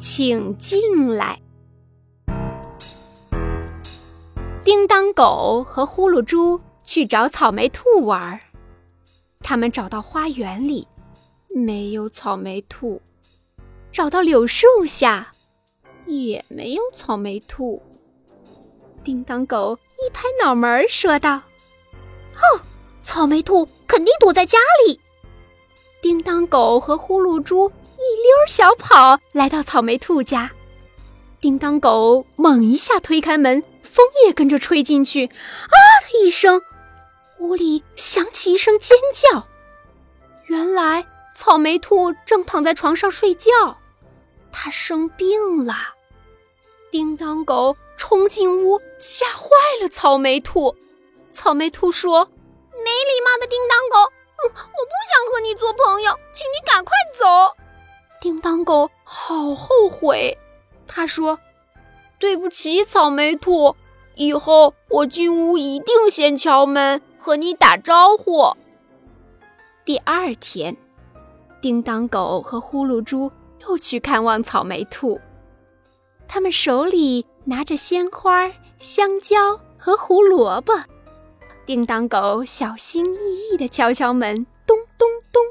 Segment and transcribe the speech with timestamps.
[0.00, 1.38] 请进来。
[4.64, 8.40] 叮当狗和呼噜猪去找草莓兔玩儿，
[9.40, 10.88] 他们找到花园里，
[11.54, 12.98] 没有草莓兔；
[13.92, 15.32] 找到柳树下，
[16.06, 17.82] 也没有草莓兔。
[19.04, 21.42] 叮当狗一拍脑门儿，说道
[22.36, 22.60] ：“哦，
[23.02, 24.98] 草莓兔肯定躲在家里。”
[26.00, 30.50] 叮当狗和呼噜猪一一溜小跑来到草莓兔家，
[31.38, 35.76] 叮当狗猛一下推开门，风也跟着吹进去，啊
[36.10, 36.62] 的一声，
[37.38, 39.46] 屋里响起一声尖叫。
[40.46, 43.78] 原来草莓兔正躺在床上睡觉，
[44.50, 45.74] 它生病了。
[46.90, 49.46] 叮当狗冲进屋，吓坏
[49.82, 50.74] 了草莓兔。
[51.30, 52.24] 草莓兔说
[52.72, 54.10] ：“没礼貌的叮当狗。”
[54.42, 57.54] 我不想和你做朋友，请你赶快走。
[58.30, 60.38] 叮当狗好后悔，
[60.86, 61.36] 他说
[62.16, 63.74] ：“对不起，草莓兔，
[64.14, 68.54] 以后我进屋一定先敲门和你打招呼。”
[69.84, 70.76] 第二天，
[71.60, 75.20] 叮当狗和呼噜猪又去看望草莓兔，
[76.28, 80.72] 他们手里拿着鲜花、香蕉和胡萝卜。
[81.66, 85.42] 叮当狗小心翼翼地敲敲门，咚咚咚。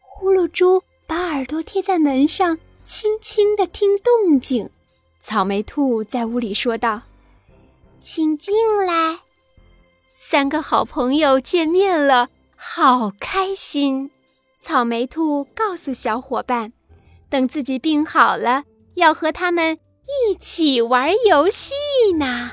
[0.00, 0.82] 呼噜猪
[1.18, 4.70] 把耳朵贴在门上，轻轻地听动静。
[5.18, 7.02] 草莓兔在屋里说道
[8.00, 8.54] ：“请进
[8.86, 9.18] 来。”
[10.14, 14.12] 三个好朋友见面了，好开心。
[14.60, 16.72] 草莓兔告诉小伙伴，
[17.28, 18.62] 等自己病好了，
[18.94, 19.76] 要和他们
[20.30, 21.74] 一起玩游戏
[22.16, 22.52] 呢。